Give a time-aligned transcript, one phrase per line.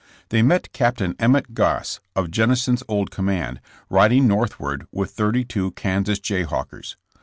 [0.29, 0.99] They met Capt.
[1.19, 6.95] Emmet Goss of Jennison's old command, riding northward with thirty two Kansas Jayhawkers.